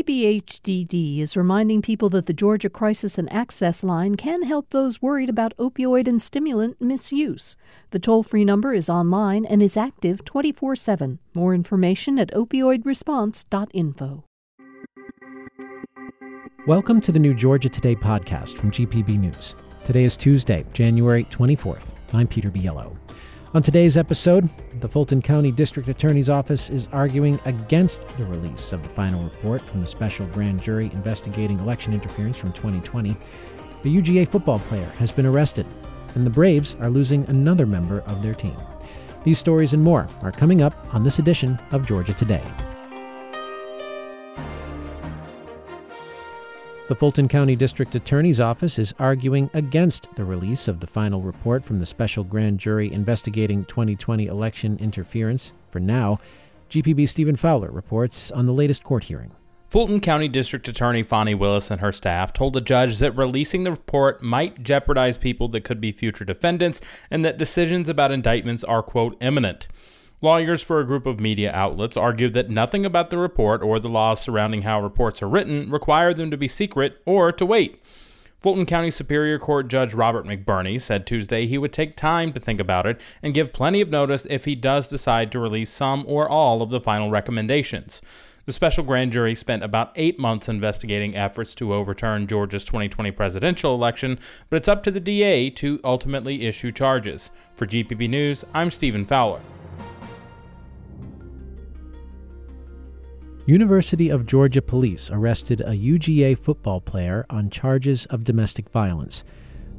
GPHDD 0.00 1.18
is 1.18 1.36
reminding 1.36 1.82
people 1.82 2.08
that 2.08 2.24
the 2.24 2.32
Georgia 2.32 2.70
Crisis 2.70 3.18
and 3.18 3.30
Access 3.30 3.84
Line 3.84 4.14
can 4.14 4.44
help 4.44 4.70
those 4.70 5.02
worried 5.02 5.28
about 5.28 5.54
opioid 5.58 6.08
and 6.08 6.22
stimulant 6.22 6.80
misuse. 6.80 7.54
The 7.90 7.98
toll 7.98 8.22
free 8.22 8.46
number 8.46 8.72
is 8.72 8.88
online 8.88 9.44
and 9.44 9.62
is 9.62 9.76
active 9.76 10.24
24 10.24 10.74
7. 10.74 11.18
More 11.34 11.54
information 11.54 12.18
at 12.18 12.30
opioidresponse.info. 12.30 14.24
Welcome 16.66 17.02
to 17.02 17.12
the 17.12 17.18
new 17.18 17.34
Georgia 17.34 17.68
Today 17.68 17.94
podcast 17.94 18.56
from 18.56 18.70
GPB 18.70 19.18
News. 19.18 19.54
Today 19.82 20.04
is 20.04 20.16
Tuesday, 20.16 20.64
January 20.72 21.24
24th. 21.24 21.88
I'm 22.14 22.26
Peter 22.26 22.50
Biello. 22.50 22.96
On 23.52 23.60
today's 23.60 23.96
episode, 23.96 24.48
the 24.78 24.88
Fulton 24.88 25.20
County 25.20 25.50
District 25.50 25.88
Attorney's 25.88 26.28
Office 26.28 26.70
is 26.70 26.86
arguing 26.92 27.40
against 27.46 28.06
the 28.16 28.24
release 28.24 28.72
of 28.72 28.80
the 28.84 28.88
final 28.88 29.24
report 29.24 29.66
from 29.66 29.80
the 29.80 29.88
special 29.88 30.24
grand 30.26 30.62
jury 30.62 30.88
investigating 30.92 31.58
election 31.58 31.92
interference 31.92 32.38
from 32.38 32.52
2020. 32.52 33.16
The 33.82 33.96
UGA 33.96 34.28
football 34.28 34.60
player 34.60 34.88
has 34.98 35.10
been 35.10 35.26
arrested, 35.26 35.66
and 36.14 36.24
the 36.24 36.30
Braves 36.30 36.76
are 36.76 36.90
losing 36.90 37.28
another 37.28 37.66
member 37.66 38.02
of 38.02 38.22
their 38.22 38.34
team. 38.34 38.56
These 39.24 39.40
stories 39.40 39.72
and 39.72 39.82
more 39.82 40.06
are 40.22 40.30
coming 40.30 40.62
up 40.62 40.94
on 40.94 41.02
this 41.02 41.18
edition 41.18 41.58
of 41.72 41.86
Georgia 41.86 42.14
Today. 42.14 42.44
The 46.90 46.96
Fulton 46.96 47.28
County 47.28 47.54
District 47.54 47.94
Attorney's 47.94 48.40
Office 48.40 48.76
is 48.76 48.92
arguing 48.98 49.48
against 49.54 50.12
the 50.16 50.24
release 50.24 50.66
of 50.66 50.80
the 50.80 50.88
final 50.88 51.22
report 51.22 51.64
from 51.64 51.78
the 51.78 51.86
special 51.86 52.24
grand 52.24 52.58
jury 52.58 52.92
investigating 52.92 53.64
2020 53.66 54.26
election 54.26 54.76
interference. 54.80 55.52
For 55.68 55.78
now, 55.78 56.18
GPB 56.68 57.06
Stephen 57.06 57.36
Fowler 57.36 57.70
reports 57.70 58.32
on 58.32 58.46
the 58.46 58.52
latest 58.52 58.82
court 58.82 59.04
hearing. 59.04 59.30
Fulton 59.68 60.00
County 60.00 60.26
District 60.26 60.66
Attorney 60.66 61.04
Fani 61.04 61.32
Willis 61.32 61.70
and 61.70 61.80
her 61.80 61.92
staff 61.92 62.32
told 62.32 62.54
the 62.54 62.60
judge 62.60 62.98
that 62.98 63.16
releasing 63.16 63.62
the 63.62 63.70
report 63.70 64.20
might 64.20 64.64
jeopardize 64.64 65.16
people 65.16 65.46
that 65.50 65.62
could 65.62 65.80
be 65.80 65.92
future 65.92 66.24
defendants 66.24 66.80
and 67.08 67.24
that 67.24 67.38
decisions 67.38 67.88
about 67.88 68.10
indictments 68.10 68.64
are, 68.64 68.82
quote, 68.82 69.16
imminent. 69.20 69.68
Lawyers 70.22 70.60
for 70.60 70.80
a 70.80 70.86
group 70.86 71.06
of 71.06 71.18
media 71.18 71.50
outlets 71.54 71.96
argued 71.96 72.34
that 72.34 72.50
nothing 72.50 72.84
about 72.84 73.08
the 73.08 73.16
report 73.16 73.62
or 73.62 73.80
the 73.80 73.88
laws 73.88 74.20
surrounding 74.20 74.62
how 74.62 74.82
reports 74.82 75.22
are 75.22 75.28
written 75.28 75.70
require 75.70 76.12
them 76.12 76.30
to 76.30 76.36
be 76.36 76.46
secret 76.46 77.00
or 77.06 77.32
to 77.32 77.46
wait. 77.46 77.82
Fulton 78.38 78.66
County 78.66 78.90
Superior 78.90 79.38
Court 79.38 79.68
Judge 79.68 79.94
Robert 79.94 80.26
McBurney 80.26 80.78
said 80.78 81.06
Tuesday 81.06 81.46
he 81.46 81.56
would 81.56 81.72
take 81.72 81.96
time 81.96 82.34
to 82.34 82.40
think 82.40 82.60
about 82.60 82.84
it 82.84 83.00
and 83.22 83.32
give 83.32 83.54
plenty 83.54 83.80
of 83.80 83.88
notice 83.88 84.26
if 84.28 84.44
he 84.44 84.54
does 84.54 84.90
decide 84.90 85.32
to 85.32 85.38
release 85.38 85.70
some 85.70 86.04
or 86.06 86.28
all 86.28 86.60
of 86.60 86.68
the 86.68 86.80
final 86.80 87.10
recommendations. 87.10 88.02
The 88.44 88.52
special 88.52 88.84
grand 88.84 89.12
jury 89.12 89.34
spent 89.34 89.62
about 89.62 89.92
eight 89.96 90.18
months 90.18 90.50
investigating 90.50 91.16
efforts 91.16 91.54
to 91.56 91.72
overturn 91.72 92.26
Georgia's 92.26 92.64
2020 92.64 93.10
presidential 93.12 93.74
election, 93.74 94.18
but 94.50 94.56
it's 94.56 94.68
up 94.68 94.82
to 94.82 94.90
the 94.90 95.00
DA 95.00 95.48
to 95.50 95.80
ultimately 95.82 96.46
issue 96.46 96.72
charges. 96.72 97.30
For 97.54 97.66
GPB 97.66 98.08
News, 98.10 98.44
I'm 98.52 98.70
Stephen 98.70 99.06
Fowler. 99.06 99.40
University 103.50 104.10
of 104.10 104.26
Georgia 104.26 104.62
police 104.62 105.10
arrested 105.10 105.60
a 105.60 105.72
UGA 105.72 106.38
football 106.38 106.80
player 106.80 107.26
on 107.28 107.50
charges 107.50 108.06
of 108.06 108.22
domestic 108.22 108.68
violence. 108.68 109.24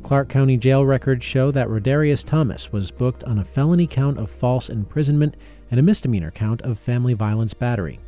Clarke 0.03 0.27
County 0.27 0.57
jail 0.57 0.85
records 0.85 1.23
show 1.23 1.51
that 1.51 1.69
Rodarius 1.69 2.25
Thomas 2.25 2.73
was 2.73 2.91
booked 2.91 3.23
on 3.23 3.39
a 3.39 3.45
felony 3.45 3.87
count 3.87 4.17
of 4.17 4.29
false 4.29 4.67
imprisonment 4.67 5.37
and 5.69 5.79
a 5.79 5.83
misdemeanor 5.83 6.31
count 6.31 6.61
of 6.63 6.77
family 6.77 7.13
violence 7.13 7.53
battery. 7.53 8.01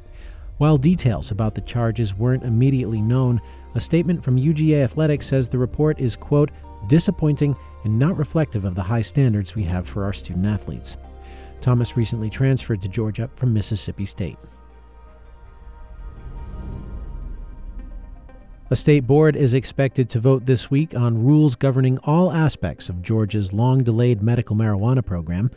While 0.57 0.75
details 0.75 1.31
about 1.31 1.55
the 1.55 1.61
charges 1.61 2.13
weren't 2.13 2.43
immediately 2.43 3.01
known, 3.01 3.39
a 3.73 3.79
statement 3.79 4.21
from 4.21 4.35
UGA 4.35 4.83
Athletics 4.83 5.27
says 5.27 5.47
the 5.47 5.57
report 5.57 5.97
is, 6.01 6.17
quote, 6.17 6.51
disappointing 6.89 7.55
and 7.85 7.97
not 7.97 8.17
reflective 8.17 8.65
of 8.65 8.75
the 8.75 8.83
high 8.83 8.99
standards 8.99 9.55
we 9.55 9.63
have 9.63 9.87
for 9.87 10.03
our 10.03 10.11
student 10.11 10.45
athletes. 10.45 10.97
Thomas 11.61 11.95
recently 11.95 12.29
transferred 12.29 12.81
to 12.81 12.89
Georgia 12.89 13.29
from 13.35 13.53
Mississippi 13.53 14.03
State. 14.03 14.37
A 18.73 18.75
state 18.75 19.05
board 19.05 19.35
is 19.35 19.53
expected 19.53 20.09
to 20.09 20.19
vote 20.19 20.47
this 20.47 20.71
week 20.71 20.95
on 20.95 21.23
rules 21.23 21.55
governing 21.55 21.99
all 21.99 22.33
aspects 22.33 22.89
of 22.89 23.03
Georgia's 23.03 23.53
long 23.53 23.83
delayed 23.83 24.23
medical 24.23 24.55
marijuana 24.55 25.05
program. 25.05 25.51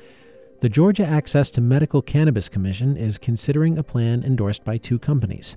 The 0.61 0.69
Georgia 0.69 1.07
Access 1.07 1.51
to 1.53 1.63
Medical 1.63 2.03
Cannabis 2.03 2.51
Commission 2.51 2.95
is 2.95 3.17
considering 3.17 3.79
a 3.79 3.83
plan 3.83 4.23
endorsed 4.23 4.65
by 4.65 4.77
two 4.77 4.99
companies. 4.99 5.57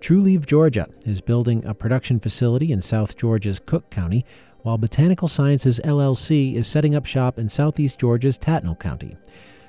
Trulieve 0.00 0.46
Georgia 0.46 0.88
is 1.04 1.20
building 1.20 1.62
a 1.66 1.74
production 1.74 2.20
facility 2.20 2.72
in 2.72 2.80
South 2.80 3.18
Georgia's 3.18 3.60
Cook 3.60 3.90
County, 3.90 4.24
while 4.62 4.78
Botanical 4.78 5.28
Sciences 5.28 5.82
LLC 5.84 6.54
is 6.54 6.66
setting 6.66 6.94
up 6.94 7.04
shop 7.04 7.38
in 7.38 7.50
southeast 7.50 7.98
Georgia's 7.98 8.38
Tattnall 8.38 8.80
County. 8.80 9.18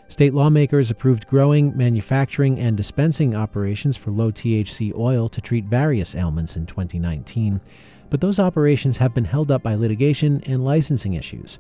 State 0.07 0.33
lawmakers 0.35 0.91
approved 0.91 1.27
growing, 1.27 1.75
manufacturing, 1.75 2.59
and 2.59 2.77
dispensing 2.77 3.33
operations 3.35 3.97
for 3.97 4.11
low 4.11 4.31
THC 4.31 4.95
oil 4.95 5.27
to 5.27 5.41
treat 5.41 5.66
various 5.66 6.13
ailments 6.13 6.55
in 6.55 6.66
2019, 6.67 7.59
but 8.11 8.21
those 8.21 8.39
operations 8.39 8.97
have 8.97 9.16
been 9.16 9.25
held 9.25 9.49
up 9.49 9.63
by 9.63 9.73
litigation 9.73 10.41
and 10.45 10.63
licensing 10.63 11.16
issues. 11.16 11.57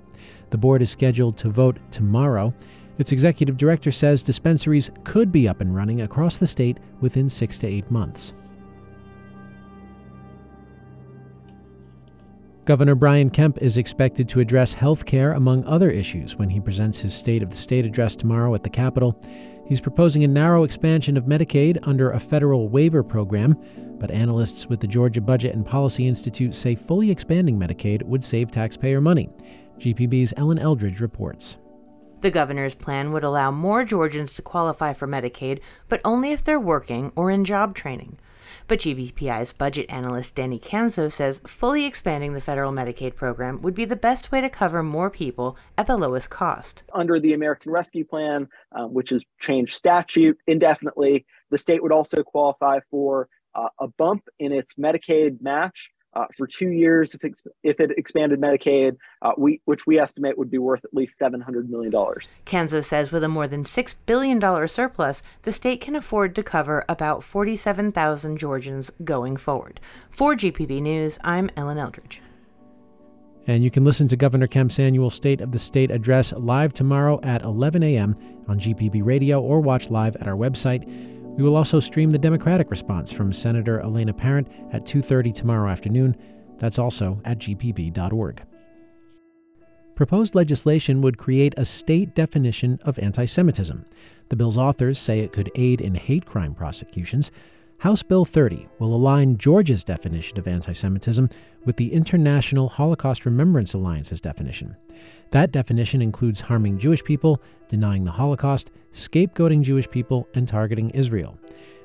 The 0.51 0.59
board 0.59 0.83
is 0.83 0.91
scheduled 0.91 1.37
to 1.37 1.49
vote 1.49 1.79
tomorrow. 1.91 2.53
Its 2.99 3.11
executive 3.11 3.57
director 3.57 3.91
says 3.91 4.21
dispensaries 4.21 4.91
could 5.03 5.31
be 5.31 5.47
up 5.47 5.59
and 5.59 5.75
running 5.75 6.01
across 6.01 6.37
the 6.37 6.47
state 6.47 6.77
within 7.01 7.27
six 7.27 7.57
to 7.59 7.67
eight 7.67 7.89
months. 7.89 8.33
Governor 12.65 12.95
Brian 12.95 13.29
Kemp 13.29 13.59
is 13.61 13.77
expected 13.77 14.27
to 14.29 14.39
address 14.39 14.73
health 14.73 15.05
care 15.05 15.33
among 15.33 15.63
other 15.65 15.91
issues 15.91 16.35
when 16.35 16.49
he 16.49 16.59
presents 16.59 16.99
his 16.99 17.13
State 17.13 17.43
of 17.43 17.51
the 17.51 17.55
State 17.55 17.85
address 17.85 18.15
tomorrow 18.15 18.55
at 18.55 18.63
the 18.63 18.71
Capitol. 18.71 19.21
He's 19.67 19.79
proposing 19.79 20.23
a 20.23 20.27
narrow 20.27 20.63
expansion 20.63 21.15
of 21.15 21.25
Medicaid 21.25 21.77
under 21.83 22.09
a 22.09 22.19
federal 22.19 22.67
waiver 22.67 23.03
program, 23.03 23.55
but 23.99 24.09
analysts 24.09 24.65
with 24.65 24.79
the 24.79 24.87
Georgia 24.87 25.21
Budget 25.21 25.53
and 25.53 25.63
Policy 25.63 26.07
Institute 26.07 26.55
say 26.55 26.73
fully 26.73 27.11
expanding 27.11 27.59
Medicaid 27.59 28.01
would 28.01 28.23
save 28.23 28.49
taxpayer 28.49 28.99
money. 28.99 29.29
GPB's 29.77 30.33
Ellen 30.35 30.57
Eldridge 30.57 31.01
reports. 31.01 31.57
The 32.21 32.31
governor's 32.31 32.73
plan 32.73 33.11
would 33.11 33.23
allow 33.23 33.51
more 33.51 33.83
Georgians 33.83 34.33
to 34.33 34.41
qualify 34.41 34.93
for 34.93 35.07
Medicaid, 35.07 35.59
but 35.87 36.01
only 36.03 36.31
if 36.31 36.43
they're 36.43 36.59
working 36.59 37.11
or 37.15 37.29
in 37.29 37.45
job 37.45 37.75
training. 37.75 38.17
But 38.67 38.79
GBPI's 38.79 39.53
budget 39.53 39.85
analyst 39.89 40.35
Danny 40.35 40.59
Kanso 40.59 41.11
says 41.11 41.41
fully 41.45 41.85
expanding 41.85 42.33
the 42.33 42.41
federal 42.41 42.71
Medicaid 42.71 43.15
program 43.15 43.61
would 43.61 43.75
be 43.75 43.85
the 43.85 43.95
best 43.95 44.31
way 44.31 44.41
to 44.41 44.49
cover 44.49 44.83
more 44.83 45.09
people 45.09 45.57
at 45.77 45.87
the 45.87 45.97
lowest 45.97 46.29
cost. 46.29 46.83
Under 46.93 47.19
the 47.19 47.33
American 47.33 47.71
Rescue 47.71 48.05
Plan, 48.05 48.47
um, 48.71 48.93
which 48.93 49.09
has 49.09 49.23
changed 49.39 49.75
statute 49.75 50.37
indefinitely, 50.47 51.25
the 51.51 51.57
state 51.57 51.81
would 51.81 51.91
also 51.91 52.23
qualify 52.23 52.79
for 52.89 53.27
uh, 53.55 53.69
a 53.79 53.87
bump 53.87 54.27
in 54.39 54.51
its 54.51 54.73
Medicaid 54.75 55.41
match 55.41 55.91
uh, 56.15 56.25
for 56.35 56.47
two 56.47 56.69
years 56.69 57.13
if, 57.13 57.21
if 57.63 57.79
it 57.79 57.91
expanded 57.97 58.39
Medicaid, 58.39 58.97
uh, 59.21 59.31
we, 59.37 59.61
which 59.65 59.85
we 59.85 59.99
estimate 59.99 60.37
would 60.37 60.49
be 60.49 60.57
worth 60.57 60.83
at 60.85 60.93
least 60.93 61.19
$700 61.19 61.67
million. 61.67 61.91
Kanso 62.45 62.83
says 62.83 63.11
with 63.11 63.23
a 63.23 63.27
more 63.27 63.47
than 63.47 63.63
$6 63.63 63.95
billion 64.05 64.67
surplus, 64.67 65.21
the 65.43 65.51
state 65.51 65.81
can 65.81 65.95
afford 65.95 66.35
to 66.35 66.43
cover 66.43 66.85
about 66.87 67.23
47,000 67.23 68.37
Georgians 68.37 68.91
going 69.03 69.37
forward. 69.37 69.79
For 70.09 70.33
GPB 70.33 70.81
News, 70.81 71.19
I'm 71.23 71.49
Ellen 71.57 71.77
Eldridge. 71.77 72.21
And 73.47 73.63
you 73.63 73.69
can 73.69 73.83
listen 73.83 74.07
to 74.07 74.15
Governor 74.15 74.47
Kemp's 74.47 74.79
annual 74.79 75.11
State 75.11 75.39
of 75.39 75.51
the 75.51 75.59
State 75.59 75.91
address 75.91 76.33
live 76.33 76.73
tomorrow 76.73 77.19
at 77.21 77.43
11 77.43 77.83
a.m. 77.83 78.15
on 78.47 78.59
GPB 78.59 79.05
Radio 79.05 79.39
or 79.39 79.59
watch 79.59 79.91
live 79.91 80.15
at 80.15 80.27
our 80.27 80.35
website. 80.35 81.14
We 81.37 81.43
will 81.43 81.57
also 81.57 81.81
stream 81.81 82.11
the 82.11 82.17
Democratic 82.17 82.71
response 82.71 83.11
from 83.11 83.33
Senator 83.33 83.81
Elena 83.81 84.13
Parent 84.13 84.47
at 84.71 84.85
2:30 84.85 85.33
tomorrow 85.33 85.69
afternoon. 85.69 86.15
That's 86.59 86.79
also 86.79 87.19
at 87.25 87.39
gpb.org. 87.39 88.41
Proposed 89.95 90.35
legislation 90.35 91.01
would 91.01 91.17
create 91.17 91.53
a 91.57 91.65
state 91.65 92.15
definition 92.15 92.79
of 92.83 92.99
anti 92.99 93.25
Semitism. 93.25 93.85
The 94.29 94.35
bill's 94.35 94.57
authors 94.57 94.97
say 94.97 95.19
it 95.19 95.33
could 95.33 95.51
aid 95.55 95.81
in 95.81 95.95
hate 95.95 96.25
crime 96.25 96.53
prosecutions. 96.53 97.31
House 97.79 98.03
Bill 98.03 98.23
30 98.23 98.67
will 98.79 98.95
align 98.95 99.37
Georgia's 99.37 99.83
definition 99.83 100.39
of 100.39 100.47
anti 100.47 100.73
Semitism 100.73 101.29
with 101.65 101.75
the 101.75 101.91
International 101.91 102.69
Holocaust 102.69 103.25
Remembrance 103.25 103.73
Alliance's 103.73 104.21
definition. 104.21 104.77
That 105.31 105.51
definition 105.51 106.01
includes 106.01 106.41
harming 106.41 106.79
Jewish 106.79 107.03
people, 107.03 107.41
denying 107.67 108.03
the 108.03 108.11
Holocaust, 108.11 108.71
scapegoating 108.93 109.61
Jewish 109.63 109.89
people, 109.89 110.27
and 110.33 110.47
targeting 110.47 110.89
Israel. 110.91 111.37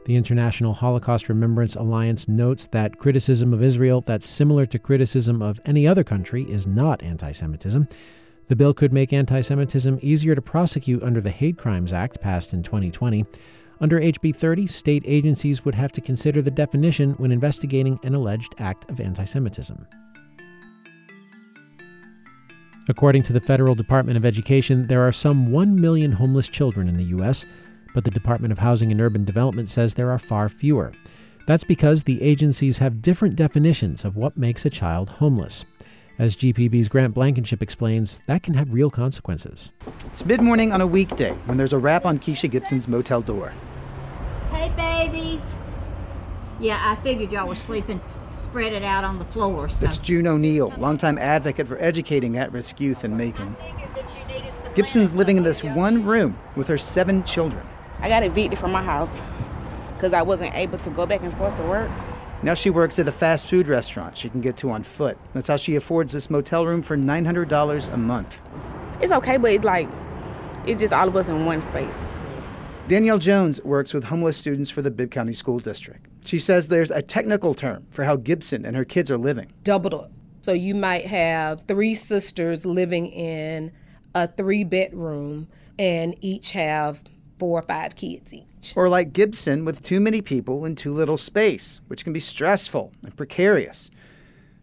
The 0.07 0.17
International 0.17 0.73
Holocaust 0.73 1.29
Remembrance 1.29 1.77
Alliance 1.77 2.27
notes 2.27 2.67
that 2.69 2.99
criticism 2.99 3.53
of 3.53 3.63
Israel 3.63 4.01
that's 4.01 4.29
similar 4.29 4.67
to 4.67 4.79
criticism 4.79 5.43
of 5.43 5.61
any 5.67 5.87
other 5.87 6.05
country 6.05 6.45
is 6.45 6.67
not 6.67 7.03
anti 7.03 7.33
Semitism. 7.33 7.87
The 8.49 8.57
bill 8.57 8.75
could 8.75 8.93
make 8.93 9.13
anti 9.13 9.41
Semitism 9.41 9.99
easier 10.03 10.35
to 10.35 10.43
prosecute 10.43 11.03
under 11.03 11.21
the 11.21 11.31
Hate 11.31 11.59
Crimes 11.59 11.93
Act 11.93 12.21
passed 12.21 12.53
in 12.53 12.63
2020. 12.63 13.25
Under 13.81 14.01
HB 14.01 14.35
30, 14.35 14.67
state 14.67 15.05
agencies 15.07 15.65
would 15.65 15.75
have 15.75 15.93
to 15.93 16.01
consider 16.01 16.43
the 16.43 16.51
definition 16.51 17.13
when 17.13 17.31
investigating 17.31 17.99
an 18.03 18.15
alleged 18.15 18.55
act 18.59 18.91
of 18.91 19.01
anti 19.01 19.25
Semitism. 19.25 19.87
According 22.91 23.23
to 23.23 23.33
the 23.33 23.39
Federal 23.39 23.77
Department 23.77 24.17
of 24.17 24.25
Education, 24.25 24.89
there 24.89 25.07
are 25.07 25.13
some 25.13 25.53
1 25.53 25.81
million 25.81 26.11
homeless 26.11 26.49
children 26.49 26.89
in 26.89 26.97
the 26.97 27.05
U.S., 27.05 27.47
but 27.95 28.03
the 28.03 28.11
Department 28.11 28.51
of 28.51 28.59
Housing 28.59 28.91
and 28.91 29.01
Urban 29.01 29.25
Development 29.25 29.69
says 29.69 29.95
there 29.95 30.11
are 30.11 30.19
far 30.19 30.49
fewer. 30.49 30.93
That's 31.47 31.63
because 31.63 32.03
the 32.03 32.21
agencies 32.21 32.79
have 32.79 33.01
different 33.01 33.37
definitions 33.37 34.05
of 34.05 34.17
what 34.17 34.37
makes 34.37 34.67
a 34.67 34.71
child 34.71 35.09
homeless. 35.09 35.65
As 36.19 36.35
GPB's 36.35 36.89
Grant 36.89 37.15
Blankenship 37.15 37.63
explains, 37.63 38.23
that 38.27 38.43
can 38.43 38.55
have 38.55 38.73
real 38.73 38.91
consequences. 38.91 39.71
It's 40.07 40.27
mid 40.27 40.43
morning 40.43 40.73
on 40.73 40.81
a 40.81 40.87
weekday 40.87 41.31
when 41.47 41.59
there's 41.59 41.73
a 41.73 41.79
rap 41.79 42.05
on 42.05 42.19
Keisha 42.19 42.51
Gibson's 42.51 42.89
motel 42.89 43.21
door. 43.21 43.53
Hey, 44.51 44.73
babies. 44.77 45.55
Yeah, 46.59 46.83
I 46.85 46.97
figured 46.97 47.31
y'all 47.31 47.47
were 47.47 47.55
sleeping 47.55 48.01
spread 48.41 48.73
it 48.73 48.83
out 48.83 49.05
on 49.05 49.19
the 49.19 49.25
floor. 49.25 49.69
So. 49.69 49.85
It's 49.85 49.99
June 49.99 50.27
O'Neill, 50.27 50.73
longtime 50.79 51.19
advocate 51.19 51.69
for 51.69 51.81
educating 51.81 52.37
at 52.37 52.53
risk 52.53 52.81
youth 52.81 53.05
in 53.05 53.17
Macon. 53.17 53.57
Gibson's 54.75 55.15
living 55.15 55.37
in 55.37 55.43
this 55.43 55.63
one 55.63 56.05
room 56.05 56.39
with 56.57 56.69
her 56.69 56.79
seven 56.79 57.23
children. 57.25 57.67
I 58.01 58.09
got 58.09 58.23
evicted 58.23 58.59
from 58.59 58.73
my 58.73 58.83
house 58.83 59.21
because 59.93 60.13
I 60.13 60.23
wasn't 60.23 60.55
able 60.55 60.79
to 60.79 60.91
go 60.91 61.05
back 61.07 61.23
and 61.23 61.37
forth 61.37 61.57
to 61.59 61.63
work. 61.65 61.91
Now 62.43 62.55
she 62.55 62.71
works 62.71 62.99
at 62.99 63.07
a 63.07 63.13
fast 63.13 63.49
food 63.49 63.69
restaurant 63.69 64.17
she 64.17 64.31
can 64.31 64.41
get 64.41 64.57
to 64.59 64.71
on 64.71 64.83
foot. 64.83 65.19
That's 65.35 65.49
how 65.49 65.57
she 65.57 65.77
affords 65.77 66.13
this 66.13 66.31
motel 66.31 66.65
room 66.65 66.81
for 66.81 66.97
$900 66.97 67.93
a 67.93 67.97
month. 67.99 68.41
It's 69.03 69.13
okay, 69.13 69.37
but 69.37 69.53
it's 69.53 69.65
like, 69.65 69.89
it's 70.67 70.81
just 70.81 70.95
all 70.95 71.09
of 71.09 71.17
us 71.17 71.29
in 71.29 71.45
one 71.45 71.61
space. 71.61 72.09
Danielle 72.89 73.19
Jones 73.19 73.63
works 73.63 73.93
with 73.93 74.05
homeless 74.05 74.37
students 74.37 74.71
for 74.71 74.81
the 74.81 74.91
Bibb 74.91 75.11
County 75.11 75.35
School 75.35 75.59
District. 75.59 76.07
She 76.25 76.39
says 76.39 76.69
there's 76.69 76.91
a 76.91 77.03
technical 77.03 77.55
term 77.55 77.87
for 77.91 78.05
how 78.05 78.17
Gibson 78.17 78.65
and 78.65 78.77
her 78.77 78.85
kids 78.85 79.11
are 79.11 79.19
living. 79.19 79.53
Doubled 79.63 79.95
up. 79.95 80.13
So 80.43 80.53
you 80.53 80.75
might 80.75 81.07
have 81.07 81.67
three 81.67 81.95
sisters 81.95 82.65
living 82.65 83.07
in 83.07 83.73
a 84.15 84.27
three 84.27 84.65
bedroom 84.65 85.49
and 85.79 86.15
each 86.21 86.53
have 86.53 87.03
four 87.39 87.59
or 87.59 87.63
five 87.63 87.95
kids 87.95 88.33
each. 88.35 88.75
Or 88.77 88.89
like 88.89 89.13
Gibson 89.13 89.65
with 89.65 89.83
too 89.83 90.01
many 90.01 90.21
people 90.21 90.65
in 90.65 90.75
too 90.75 90.93
little 90.93 91.17
space, 91.17 91.81
which 91.89 92.05
can 92.05 92.13
be 92.13 92.21
stressful 92.21 92.93
and 93.03 93.17
precarious. 93.17 93.91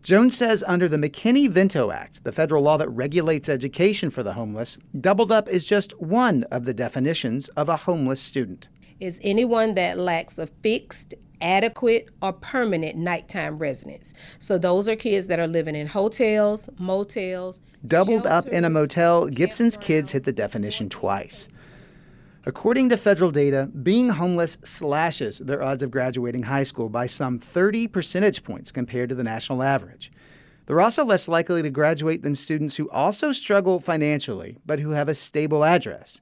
Jones 0.04 0.38
says 0.38 0.64
under 0.68 0.88
the 0.88 0.98
McKinney 0.98 1.50
Vento 1.50 1.92
Act, 1.92 2.24
the 2.24 2.32
federal 2.32 2.64
law 2.64 2.78
that 2.78 2.90
regulates 2.90 3.50
education 3.50 4.10
for 4.10 4.24
the 4.24 4.34
homeless, 4.34 4.78
doubled 5.00 5.32
up 5.32 5.50
is 5.50 5.66
just 5.66 6.00
one 6.00 6.44
of 6.46 6.66
the 6.66 6.74
definitions 6.74 7.50
of 7.50 7.68
a 7.68 7.78
homeless 7.78 8.22
student. 8.22 8.70
Is 9.00 9.20
anyone 9.24 9.76
that 9.76 9.98
lacks 9.98 10.38
a 10.38 10.48
fixed 10.48 11.14
adequate 11.42 12.10
or 12.22 12.34
permanent 12.34 12.96
nighttime 12.96 13.58
residence. 13.58 14.14
So 14.40 14.58
those 14.58 14.88
are 14.88 14.96
kids 14.96 15.28
that 15.28 15.40
are 15.40 15.48
living 15.48 15.76
in 15.76 15.88
hotels, 15.88 16.70
motels. 16.78 17.60
Doubled 17.86 18.26
up 18.26 18.48
in 18.48 18.66
a 18.66 18.70
motel, 18.70 19.28
Gibson's 19.28 19.78
kids 19.78 20.12
hit 20.12 20.24
the 20.24 20.34
definition 20.34 20.90
twice. 20.90 21.48
According 22.46 22.88
to 22.90 22.98
federal 22.98 23.30
data, 23.30 23.70
being 23.84 24.10
homeless 24.10 24.58
slashes 24.64 25.40
their 25.40 25.62
odds 25.62 25.84
of 25.84 25.92
graduating 25.92 26.44
high 26.44 26.64
school 26.64 26.88
by 26.88 27.06
some 27.06 27.40
30 27.40 27.88
percentage 27.90 28.44
points 28.44 28.72
compared 28.72 29.10
to 29.10 29.16
the 29.16 29.24
national 29.24 29.62
average. 29.62 30.12
They're 30.66 30.80
also 30.80 31.04
less 31.04 31.28
likely 31.28 31.62
to 31.62 31.70
graduate 31.70 32.24
than 32.24 32.36
students 32.36 32.78
who 32.78 32.90
also 32.90 33.32
struggle 33.32 33.80
financially 33.80 34.58
but 34.66 34.80
who 34.80 34.92
have 34.92 35.10
a 35.10 35.14
stable 35.14 35.66
address. 35.66 36.22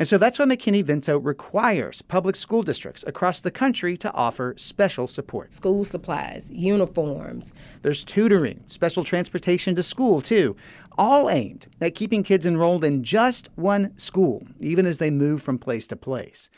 And 0.00 0.08
so 0.08 0.16
that's 0.16 0.38
why 0.38 0.46
McKinney 0.46 0.82
Vento 0.82 1.18
requires 1.18 2.00
public 2.00 2.34
school 2.34 2.62
districts 2.62 3.04
across 3.06 3.40
the 3.40 3.50
country 3.50 3.98
to 3.98 4.10
offer 4.14 4.54
special 4.56 5.06
support. 5.06 5.52
School 5.52 5.84
supplies, 5.84 6.50
uniforms. 6.54 7.52
There's 7.82 8.02
tutoring, 8.02 8.62
special 8.66 9.04
transportation 9.04 9.74
to 9.74 9.82
school, 9.82 10.22
too, 10.22 10.56
all 10.96 11.28
aimed 11.28 11.66
at 11.82 11.94
keeping 11.94 12.22
kids 12.22 12.46
enrolled 12.46 12.82
in 12.82 13.04
just 13.04 13.50
one 13.56 13.94
school, 13.98 14.42
even 14.58 14.86
as 14.86 14.96
they 14.96 15.10
move 15.10 15.42
from 15.42 15.58
place 15.58 15.86
to 15.88 15.96
place. 15.96 16.48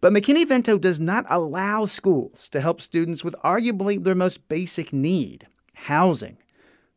But 0.00 0.12
McKinney 0.12 0.44
Vento 0.44 0.76
does 0.76 0.98
not 0.98 1.26
allow 1.28 1.86
schools 1.86 2.48
to 2.48 2.60
help 2.60 2.80
students 2.80 3.22
with 3.22 3.36
arguably 3.44 4.02
their 4.02 4.16
most 4.16 4.48
basic 4.48 4.92
need 4.92 5.46
housing. 5.74 6.38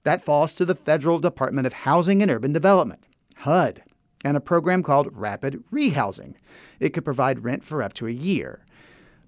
That 0.06 0.24
falls 0.24 0.56
to 0.56 0.66
the 0.66 0.74
Federal 0.74 1.20
Department 1.20 1.68
of 1.68 1.74
Housing 1.74 2.24
and 2.24 2.32
Urban 2.32 2.52
Development, 2.52 3.04
HUD 3.36 3.84
and 4.28 4.38
a 4.38 4.42
program 4.42 4.84
called 4.84 5.10
Rapid 5.12 5.64
Rehousing. 5.72 6.36
It 6.80 6.90
could 6.90 7.06
provide 7.06 7.44
rent 7.44 7.64
for 7.64 7.82
up 7.82 7.94
to 7.94 8.08
a 8.08 8.12
year. 8.12 8.60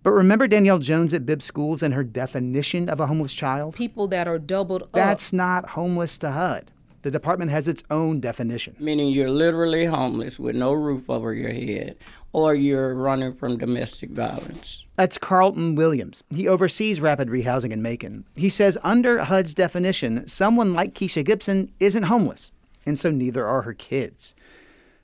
But 0.04 0.12
remember 0.12 0.48
Danielle 0.48 0.80
Jones 0.80 1.14
at 1.14 1.26
Bibb 1.26 1.42
Schools 1.42 1.84
and 1.84 1.94
her 1.94 2.04
definition 2.04 2.88
of 2.90 3.00
a 3.00 3.08
homeless 3.08 3.34
child? 3.34 3.76
People 3.76 4.08
that 4.10 4.28
are 4.28 4.40
doubled 4.40 4.84
up. 4.84 4.92
That's 4.94 5.34
not 5.34 5.70
homeless 5.70 6.18
to 6.20 6.32
HUD. 6.32 6.72
The 7.02 7.12
department 7.12 7.52
has 7.52 7.70
its 7.70 7.82
own 7.90 8.20
definition. 8.20 8.76
Meaning 8.78 9.10
you're 9.10 9.30
literally 9.30 9.86
homeless 9.86 10.38
with 10.38 10.56
no 10.56 10.74
roof 10.74 11.10
over 11.10 11.34
your 11.34 11.52
head, 11.52 11.96
or 12.34 12.56
you're 12.56 12.94
running 12.94 13.34
from 13.34 13.58
domestic 13.58 14.10
violence. 14.12 14.86
That's 14.98 15.18
Carlton 15.18 15.76
Williams. 15.76 16.24
He 16.30 16.48
oversees 16.48 17.00
rapid 17.00 17.30
rehousing 17.30 17.72
in 17.72 17.82
Macon. 17.82 18.26
He 18.36 18.50
says 18.50 18.78
under 18.84 19.24
HUD's 19.24 19.54
definition, 19.54 20.28
someone 20.28 20.74
like 20.74 20.94
Keisha 20.94 21.24
Gibson 21.24 21.72
isn't 21.80 22.04
homeless, 22.04 22.52
and 22.86 23.00
so 23.00 23.12
neither 23.12 23.46
are 23.46 23.62
her 23.62 23.74
kids. 23.74 24.36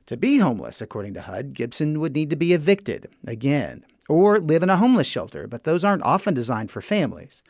To 0.08 0.18
be 0.18 0.38
homeless, 0.38 0.82
according 0.82 1.16
to 1.16 1.22
HUD, 1.22 1.54
Gibson 1.54 2.00
would 2.00 2.14
need 2.14 2.30
to 2.30 2.36
be 2.36 2.54
evicted 2.54 3.10
again 3.26 3.86
or 4.08 4.40
live 4.40 4.62
in 4.62 4.70
a 4.70 4.78
homeless 4.78 5.08
shelter, 5.08 5.48
but 5.48 5.64
those 5.64 5.84
aren't 5.84 6.04
often 6.04 6.36
designed 6.36 6.70
for 6.70 6.82
families. 6.82 7.42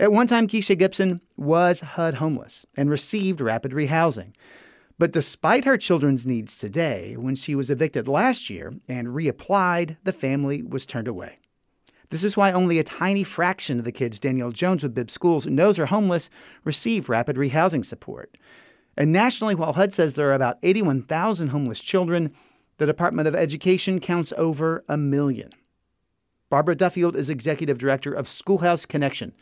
At 0.00 0.10
one 0.10 0.26
time, 0.26 0.48
Keisha 0.48 0.78
Gibson 0.78 1.20
was 1.36 1.80
HUD 1.80 2.14
homeless 2.14 2.64
and 2.76 2.88
received 2.88 3.40
rapid 3.40 3.72
rehousing. 3.72 4.32
But 4.98 5.12
despite 5.12 5.66
her 5.66 5.76
children's 5.76 6.26
needs 6.26 6.56
today, 6.56 7.16
when 7.18 7.34
she 7.34 7.54
was 7.54 7.68
evicted 7.68 8.08
last 8.08 8.48
year 8.48 8.72
and 8.88 9.08
reapplied, 9.08 9.98
the 10.04 10.12
family 10.12 10.62
was 10.62 10.86
turned 10.86 11.08
away. 11.08 11.38
This 12.10 12.24
is 12.24 12.36
why 12.36 12.52
only 12.52 12.78
a 12.78 12.84
tiny 12.84 13.24
fraction 13.24 13.78
of 13.78 13.84
the 13.84 13.92
kids 13.92 14.20
Danielle 14.20 14.52
Jones 14.52 14.82
with 14.82 14.94
Bibb 14.94 15.10
Schools 15.10 15.46
knows 15.46 15.78
are 15.78 15.86
homeless 15.86 16.30
receive 16.64 17.08
rapid 17.08 17.36
rehousing 17.36 17.84
support. 17.84 18.36
And 18.96 19.12
nationally, 19.12 19.54
while 19.54 19.72
HUD 19.72 19.92
says 19.92 20.14
there 20.14 20.30
are 20.30 20.34
about 20.34 20.58
81,000 20.62 21.48
homeless 21.48 21.80
children, 21.80 22.32
the 22.78 22.86
Department 22.86 23.28
of 23.28 23.34
Education 23.34 24.00
counts 24.00 24.32
over 24.36 24.84
a 24.88 24.96
million. 24.96 25.50
Barbara 26.50 26.76
Duffield 26.76 27.16
is 27.16 27.30
executive 27.30 27.78
director 27.78 28.12
of 28.12 28.28
Schoolhouse 28.28 28.86
Connection, 28.86 29.32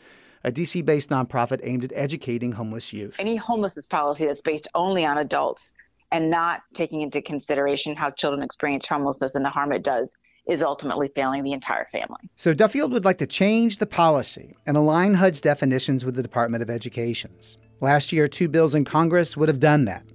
a 0.43 0.51
DC 0.51 0.83
based 0.83 1.09
nonprofit 1.09 1.59
aimed 1.63 1.83
at 1.83 1.91
educating 1.93 2.53
homeless 2.53 2.91
youth. 2.93 3.17
Any 3.19 3.35
homelessness 3.35 3.85
policy 3.85 4.25
that's 4.25 4.41
based 4.41 4.67
only 4.73 5.05
on 5.05 5.17
adults 5.17 5.73
and 6.11 6.29
not 6.29 6.61
taking 6.73 7.01
into 7.01 7.21
consideration 7.21 7.95
how 7.95 8.11
children 8.11 8.43
experience 8.43 8.87
homelessness 8.87 9.35
and 9.35 9.43
the 9.43 9.49
harm 9.49 9.71
it 9.71 9.83
does 9.83 10.15
is 10.47 10.61
ultimately 10.61 11.09
failing 11.15 11.43
the 11.43 11.53
entire 11.53 11.87
family. 11.91 12.29
So 12.35 12.53
Duffield 12.53 12.91
would 12.91 13.05
like 13.05 13.17
to 13.19 13.27
change 13.27 13.77
the 13.77 13.85
policy 13.85 14.55
and 14.65 14.75
align 14.75 15.15
HUD's 15.15 15.39
definitions 15.39 16.03
with 16.03 16.15
the 16.15 16.21
Department 16.21 16.61
of 16.61 16.69
Education's. 16.69 17.57
Last 17.83 18.13
year, 18.13 18.29
two 18.29 18.47
bills 18.47 18.75
in 18.75 18.85
Congress 18.85 19.35
would 19.35 19.49
have 19.49 19.59
done 19.59 19.83
that. 19.83 20.05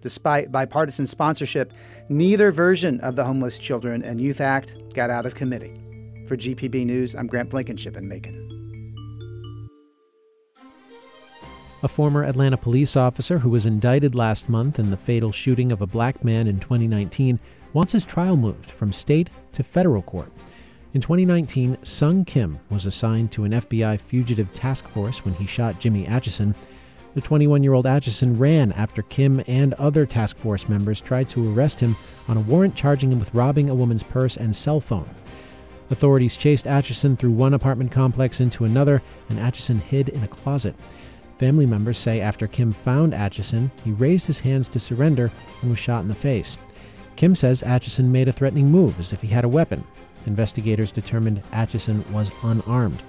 Despite 0.00 0.50
bipartisan 0.50 1.06
sponsorship, 1.06 1.72
neither 2.08 2.50
version 2.50 2.98
of 2.98 3.14
the 3.14 3.22
Homeless 3.22 3.58
Children 3.58 4.02
and 4.02 4.20
Youth 4.20 4.40
Act 4.40 4.74
got 4.92 5.08
out 5.08 5.24
of 5.24 5.36
committee. 5.36 5.72
For 6.26 6.36
GPB 6.36 6.84
News, 6.84 7.14
I'm 7.14 7.28
Grant 7.28 7.48
Blankenship 7.48 7.96
in 7.96 8.08
Macon. 8.08 8.48
A 11.84 11.88
former 11.88 12.24
Atlanta 12.24 12.56
police 12.56 12.96
officer 12.96 13.38
who 13.38 13.50
was 13.50 13.66
indicted 13.66 14.16
last 14.16 14.48
month 14.48 14.80
in 14.80 14.90
the 14.90 14.96
fatal 14.96 15.30
shooting 15.30 15.70
of 15.70 15.80
a 15.80 15.86
black 15.86 16.24
man 16.24 16.48
in 16.48 16.58
2019 16.58 17.38
wants 17.72 17.92
his 17.92 18.04
trial 18.04 18.36
moved 18.36 18.68
from 18.68 18.92
state 18.92 19.30
to 19.52 19.62
federal 19.62 20.02
court. 20.02 20.32
In 20.92 21.00
2019, 21.00 21.78
Sung 21.84 22.24
Kim 22.24 22.58
was 22.68 22.84
assigned 22.84 23.30
to 23.30 23.44
an 23.44 23.52
FBI 23.52 24.00
fugitive 24.00 24.52
task 24.52 24.88
force 24.88 25.24
when 25.24 25.34
he 25.34 25.46
shot 25.46 25.78
Jimmy 25.78 26.04
Atchison. 26.08 26.56
The 27.14 27.20
21 27.20 27.62
year 27.62 27.74
old 27.74 27.86
Atchison 27.86 28.38
ran 28.38 28.72
after 28.72 29.02
Kim 29.02 29.42
and 29.46 29.74
other 29.74 30.06
task 30.06 30.38
force 30.38 30.66
members 30.66 31.00
tried 31.00 31.28
to 31.30 31.52
arrest 31.52 31.80
him 31.80 31.94
on 32.26 32.38
a 32.38 32.40
warrant 32.40 32.74
charging 32.74 33.12
him 33.12 33.18
with 33.18 33.34
robbing 33.34 33.68
a 33.68 33.74
woman's 33.74 34.02
purse 34.02 34.38
and 34.38 34.56
cell 34.56 34.80
phone. 34.80 35.08
Authorities 35.90 36.36
chased 36.36 36.66
Atchison 36.66 37.18
through 37.18 37.32
one 37.32 37.52
apartment 37.52 37.92
complex 37.92 38.40
into 38.40 38.64
another, 38.64 39.02
and 39.28 39.38
Atchison 39.38 39.78
hid 39.78 40.08
in 40.08 40.22
a 40.22 40.28
closet. 40.28 40.74
Family 41.36 41.66
members 41.66 41.98
say 41.98 42.22
after 42.22 42.46
Kim 42.46 42.72
found 42.72 43.12
Atchison, 43.12 43.70
he 43.84 43.90
raised 43.90 44.26
his 44.26 44.40
hands 44.40 44.66
to 44.68 44.80
surrender 44.80 45.30
and 45.60 45.68
was 45.68 45.78
shot 45.78 46.00
in 46.00 46.08
the 46.08 46.14
face. 46.14 46.56
Kim 47.16 47.34
says 47.34 47.62
Atchison 47.62 48.10
made 48.10 48.28
a 48.28 48.32
threatening 48.32 48.70
move 48.70 48.98
as 48.98 49.12
if 49.12 49.20
he 49.20 49.28
had 49.28 49.44
a 49.44 49.48
weapon. 49.48 49.84
Investigators 50.24 50.90
determined 50.90 51.42
Atchison 51.52 52.10
was 52.10 52.30
unarmed. 52.42 53.02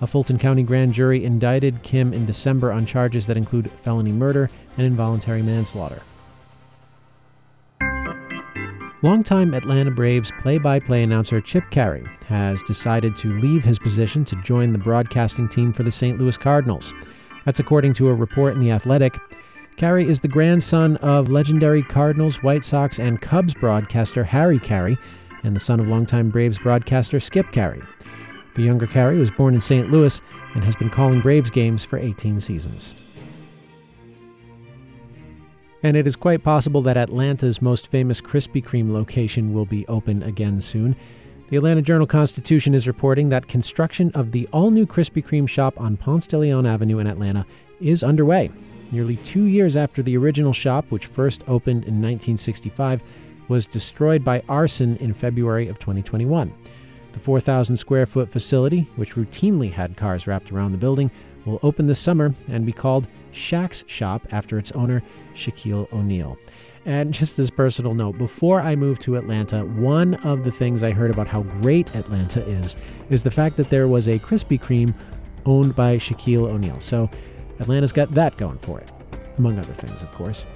A 0.00 0.06
Fulton 0.06 0.38
County 0.38 0.62
grand 0.62 0.94
jury 0.94 1.24
indicted 1.24 1.82
Kim 1.82 2.12
in 2.12 2.24
December 2.24 2.72
on 2.72 2.86
charges 2.86 3.26
that 3.26 3.36
include 3.36 3.70
felony 3.72 4.12
murder 4.12 4.48
and 4.76 4.86
involuntary 4.86 5.42
manslaughter. 5.42 6.02
Longtime 9.02 9.54
Atlanta 9.54 9.92
Braves 9.92 10.32
play 10.40 10.58
by 10.58 10.80
play 10.80 11.04
announcer 11.04 11.40
Chip 11.40 11.64
Caray 11.70 12.04
has 12.26 12.62
decided 12.64 13.16
to 13.18 13.38
leave 13.38 13.62
his 13.62 13.78
position 13.78 14.24
to 14.24 14.34
join 14.42 14.72
the 14.72 14.78
broadcasting 14.78 15.48
team 15.48 15.72
for 15.72 15.84
the 15.84 15.90
St. 15.90 16.18
Louis 16.18 16.36
Cardinals. 16.36 16.92
That's 17.44 17.60
according 17.60 17.92
to 17.94 18.08
a 18.08 18.14
report 18.14 18.54
in 18.54 18.60
The 18.60 18.72
Athletic. 18.72 19.16
Caray 19.76 20.04
is 20.04 20.18
the 20.20 20.26
grandson 20.26 20.96
of 20.96 21.30
legendary 21.30 21.84
Cardinals, 21.84 22.42
White 22.42 22.64
Sox, 22.64 22.98
and 22.98 23.20
Cubs 23.20 23.54
broadcaster 23.54 24.24
Harry 24.24 24.58
Caray, 24.58 24.96
and 25.44 25.54
the 25.54 25.60
son 25.60 25.78
of 25.78 25.86
longtime 25.86 26.30
Braves 26.30 26.58
broadcaster 26.58 27.20
Skip 27.20 27.52
Caray. 27.52 27.80
The 28.54 28.62
younger 28.62 28.86
Caray 28.86 29.18
was 29.18 29.30
born 29.30 29.54
in 29.54 29.60
St. 29.60 29.90
Louis 29.90 30.20
and 30.54 30.64
has 30.64 30.76
been 30.76 30.90
calling 30.90 31.20
Braves 31.20 31.50
games 31.50 31.84
for 31.84 31.98
18 31.98 32.40
seasons. 32.40 32.94
And 35.82 35.96
it 35.96 36.06
is 36.06 36.16
quite 36.16 36.42
possible 36.42 36.82
that 36.82 36.96
Atlanta's 36.96 37.62
most 37.62 37.88
famous 37.88 38.20
Krispy 38.20 38.64
Kreme 38.64 38.92
location 38.92 39.52
will 39.52 39.64
be 39.64 39.86
open 39.86 40.22
again 40.24 40.60
soon. 40.60 40.96
The 41.48 41.56
Atlanta 41.56 41.82
Journal 41.82 42.06
Constitution 42.06 42.74
is 42.74 42.88
reporting 42.88 43.28
that 43.28 43.46
construction 43.46 44.10
of 44.14 44.32
the 44.32 44.48
all 44.52 44.70
new 44.70 44.86
Krispy 44.86 45.24
Kreme 45.24 45.48
shop 45.48 45.80
on 45.80 45.96
Ponce 45.96 46.26
de 46.26 46.36
Leon 46.36 46.66
Avenue 46.66 46.98
in 46.98 47.06
Atlanta 47.06 47.46
is 47.80 48.02
underway. 48.02 48.50
Nearly 48.90 49.16
two 49.16 49.44
years 49.44 49.76
after 49.76 50.02
the 50.02 50.16
original 50.16 50.52
shop, 50.52 50.86
which 50.88 51.06
first 51.06 51.42
opened 51.46 51.84
in 51.84 52.02
1965, 52.02 53.02
was 53.48 53.66
destroyed 53.66 54.24
by 54.24 54.42
arson 54.48 54.96
in 54.96 55.14
February 55.14 55.68
of 55.68 55.78
2021. 55.78 56.52
The 57.18 57.24
4,000 57.24 57.76
square 57.76 58.06
foot 58.06 58.28
facility, 58.28 58.88
which 58.94 59.16
routinely 59.16 59.72
had 59.72 59.96
cars 59.96 60.28
wrapped 60.28 60.52
around 60.52 60.70
the 60.70 60.78
building, 60.78 61.10
will 61.46 61.58
open 61.64 61.88
this 61.88 61.98
summer 61.98 62.32
and 62.46 62.64
be 62.64 62.72
called 62.72 63.08
Shaq's 63.32 63.82
Shop 63.88 64.22
after 64.30 64.56
its 64.56 64.70
owner, 64.70 65.02
Shaquille 65.34 65.92
O'Neal. 65.92 66.38
And 66.86 67.12
just 67.12 67.36
this 67.36 67.50
personal 67.50 67.92
note, 67.92 68.18
before 68.18 68.60
I 68.60 68.76
moved 68.76 69.02
to 69.02 69.16
Atlanta, 69.16 69.64
one 69.64 70.14
of 70.24 70.44
the 70.44 70.52
things 70.52 70.84
I 70.84 70.92
heard 70.92 71.10
about 71.10 71.26
how 71.26 71.42
great 71.42 71.92
Atlanta 71.96 72.46
is 72.46 72.76
is 73.10 73.24
the 73.24 73.32
fact 73.32 73.56
that 73.56 73.68
there 73.68 73.88
was 73.88 74.06
a 74.06 74.20
Krispy 74.20 74.56
Kreme 74.56 74.94
owned 75.44 75.74
by 75.74 75.96
Shaquille 75.96 76.48
O'Neal. 76.48 76.78
So 76.78 77.10
Atlanta's 77.58 77.92
got 77.92 78.12
that 78.12 78.36
going 78.36 78.58
for 78.58 78.78
it, 78.78 78.88
among 79.38 79.58
other 79.58 79.74
things, 79.74 80.04
of 80.04 80.12
course. 80.12 80.46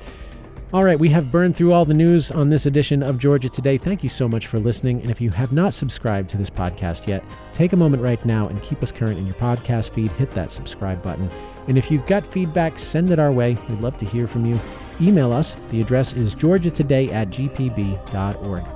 All 0.73 0.85
right, 0.85 0.99
we 0.99 1.11
have 1.11 1.31
burned 1.31 1.55
through 1.55 1.75
all 1.75 1.85
the 1.85 1.93
news 1.93 2.31
on 2.31 2.49
this 2.49 2.65
edition 2.65 3.03
of 3.03 3.19
Georgia 3.19 3.51
Today. 3.51 3.77
Thank 3.77 4.03
you 4.03 4.09
so 4.09 4.27
much 4.27 4.47
for 4.47 4.59
listening. 4.59 5.03
And 5.03 5.11
if 5.11 5.21
you 5.21 5.29
have 5.29 5.53
not 5.53 5.75
subscribed 5.75 6.31
to 6.31 6.39
this 6.39 6.49
podcast 6.49 7.07
yet, 7.07 7.23
take 7.53 7.75
a 7.75 7.77
moment 7.77 8.03
right 8.03 8.25
now 8.25 8.49
and 8.49 8.63
keep 8.63 8.83
us 8.83 8.91
current 8.91 9.19
in 9.19 9.27
your 9.27 9.35
podcast 9.35 9.91
feed. 9.91 10.11
Hit 10.13 10.31
that 10.31 10.51
subscribe 10.51 11.03
button. 11.03 11.29
And 11.69 11.77
if 11.77 11.91
you've 11.91 12.07
got 12.07 12.27
feedback, 12.27 12.79
send 12.79 13.11
it 13.11 13.19
our 13.19 13.31
way. 13.31 13.59
We'd 13.69 13.81
love 13.81 13.99
to 13.99 14.07
hear 14.07 14.27
from 14.27 14.47
you. 14.47 14.59
Email 14.99 15.31
us. 15.31 15.57
The 15.69 15.83
address 15.83 16.15
is 16.15 16.35
georgiatoday 16.35 17.13
at 17.13 17.29
gpb.org. 17.29 18.67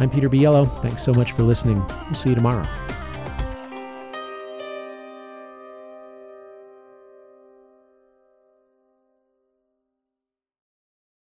I'm 0.00 0.10
Peter 0.10 0.28
Biello. 0.28 0.82
Thanks 0.82 1.04
so 1.04 1.14
much 1.14 1.32
for 1.32 1.44
listening. 1.44 1.86
We'll 1.86 2.14
see 2.14 2.30
you 2.30 2.34
tomorrow. 2.34 2.66